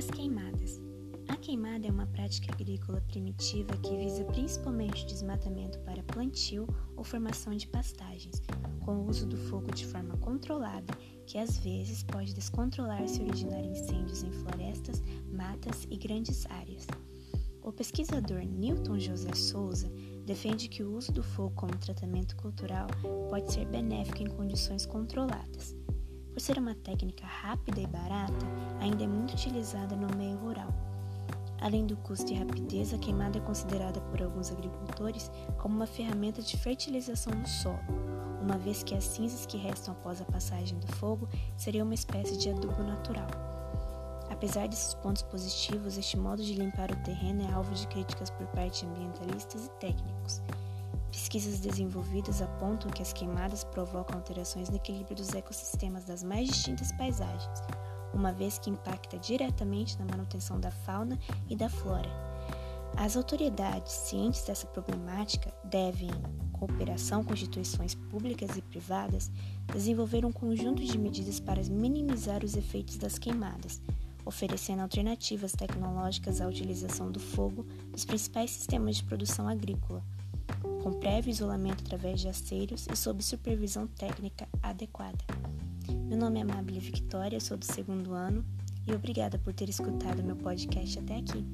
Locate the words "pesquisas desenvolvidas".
51.30-52.42